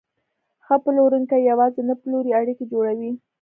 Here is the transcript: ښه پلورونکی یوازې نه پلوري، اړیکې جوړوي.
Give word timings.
ښه 0.65 0.75
پلورونکی 0.83 1.39
یوازې 1.51 1.81
نه 1.89 1.93
پلوري، 2.01 2.31
اړیکې 2.39 2.65
جوړوي. 2.71 3.11